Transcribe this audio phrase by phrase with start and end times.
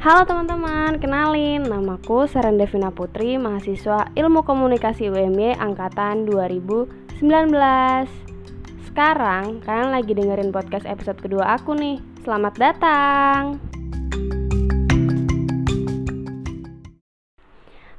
[0.00, 7.20] Halo teman-teman, kenalin namaku Seren Devina Putri, mahasiswa Ilmu Komunikasi UMY angkatan 2019.
[8.88, 12.00] Sekarang kalian lagi dengerin podcast episode kedua aku nih.
[12.24, 13.60] Selamat datang.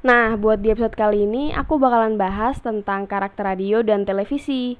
[0.02, 4.74] Nah, buat di episode kali ini aku bakalan bahas tentang karakter radio dan televisi.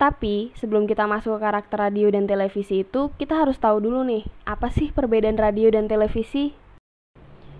[0.00, 4.24] Tapi sebelum kita masuk ke karakter radio dan televisi itu, kita harus tahu dulu nih,
[4.48, 6.56] apa sih perbedaan radio dan televisi?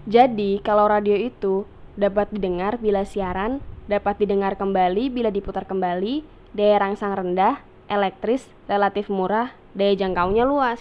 [0.08, 1.68] Jadi, kalau radio itu
[2.00, 3.60] dapat didengar bila siaran,
[3.92, 6.24] dapat didengar kembali bila diputar kembali,
[6.56, 7.60] daya rangsang rendah,
[7.92, 10.80] elektris, relatif murah, daya jangkaunya luas.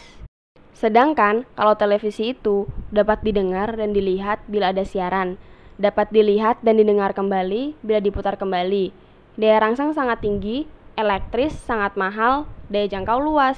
[0.71, 5.35] Sedangkan kalau televisi itu dapat didengar dan dilihat bila ada siaran,
[5.75, 8.95] dapat dilihat dan didengar kembali bila diputar kembali.
[9.35, 13.55] Daya rangsang sangat tinggi, elektris sangat mahal, daya jangkau luas.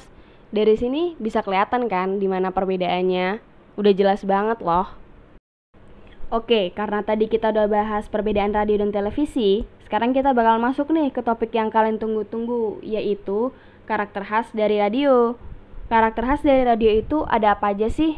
[0.54, 3.42] Dari sini bisa kelihatan kan di mana perbedaannya.
[3.82, 4.94] Udah jelas banget loh.
[6.30, 11.10] Oke, karena tadi kita udah bahas perbedaan radio dan televisi, sekarang kita bakal masuk nih
[11.12, 13.52] ke topik yang kalian tunggu-tunggu, yaitu
[13.90, 15.36] karakter khas dari radio.
[15.92, 18.16] Karakter khas dari radio itu ada apa aja sih?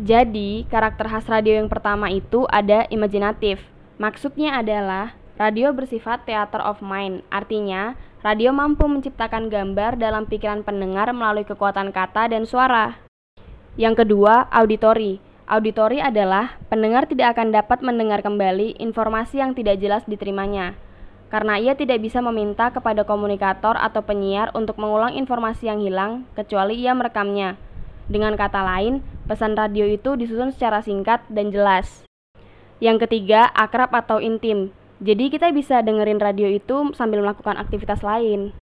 [0.00, 3.60] Jadi, karakter khas radio yang pertama itu ada imajinatif.
[4.00, 7.92] Maksudnya adalah Radio bersifat theater of mind, artinya
[8.24, 12.96] radio mampu menciptakan gambar dalam pikiran pendengar melalui kekuatan kata dan suara.
[13.76, 15.20] Yang kedua, auditori.
[15.46, 20.74] Auditori adalah pendengar tidak akan dapat mendengar kembali informasi yang tidak jelas diterimanya,
[21.30, 26.74] karena ia tidak bisa meminta kepada komunikator atau penyiar untuk mengulang informasi yang hilang, kecuali
[26.82, 27.54] ia merekamnya.
[28.10, 32.02] Dengan kata lain, pesan radio itu disusun secara singkat dan jelas.
[32.82, 34.74] Yang ketiga, akrab atau intim.
[34.96, 38.56] Jadi kita bisa dengerin radio itu sambil melakukan aktivitas lain.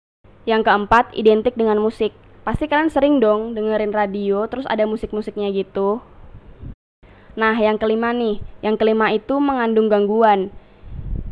[0.49, 2.17] Yang keempat, identik dengan musik.
[2.43, 6.03] Pasti kalian sering dong dengerin radio terus ada musik-musiknya gitu.
[7.39, 10.51] Nah, yang kelima nih, yang kelima itu mengandung gangguan.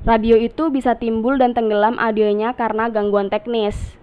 [0.05, 4.01] Radio itu bisa timbul dan tenggelam audionya karena gangguan teknis.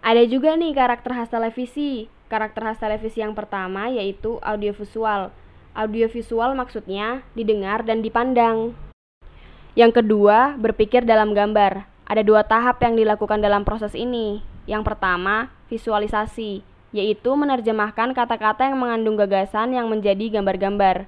[0.00, 2.08] Ada juga nih karakter khas televisi.
[2.32, 5.32] Karakter khas televisi yang pertama yaitu audiovisual.
[5.76, 8.72] Audiovisual maksudnya didengar dan dipandang.
[9.78, 11.86] Yang kedua, berpikir dalam gambar.
[12.10, 14.42] Ada dua tahap yang dilakukan dalam proses ini.
[14.66, 21.06] Yang pertama, visualisasi, yaitu menerjemahkan kata-kata yang mengandung gagasan yang menjadi gambar-gambar.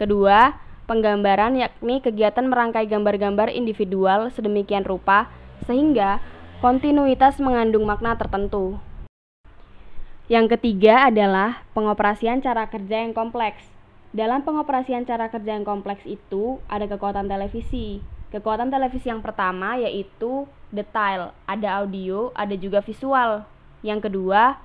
[0.00, 0.56] Kedua,
[0.88, 5.28] penggambaran yakni kegiatan merangkai gambar-gambar individual sedemikian rupa
[5.68, 6.24] sehingga
[6.64, 8.80] kontinuitas mengandung makna tertentu.
[10.32, 13.77] Yang ketiga adalah pengoperasian cara kerja yang kompleks.
[14.08, 18.00] Dalam pengoperasian cara kerja yang kompleks itu ada kekuatan televisi.
[18.32, 23.44] Kekuatan televisi yang pertama yaitu detail, ada audio, ada juga visual.
[23.84, 24.56] Yang kedua,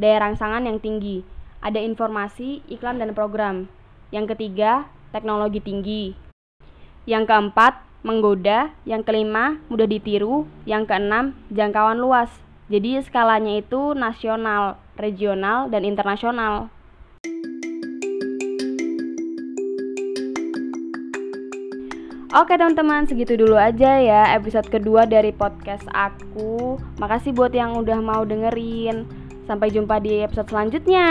[0.00, 1.24] daya rangsangan yang tinggi,
[1.60, 3.68] ada informasi, iklan dan program.
[4.12, 6.04] Yang ketiga, teknologi tinggi.
[7.04, 8.72] Yang keempat, menggoda.
[8.88, 10.48] Yang kelima, mudah ditiru.
[10.64, 12.32] Yang keenam, jangkauan luas.
[12.66, 16.72] Jadi skalanya itu nasional, regional, dan internasional.
[22.36, 26.76] Oke teman-teman, segitu dulu aja ya episode kedua dari podcast aku.
[27.00, 29.08] Makasih buat yang udah mau dengerin.
[29.48, 31.08] Sampai jumpa di episode selanjutnya.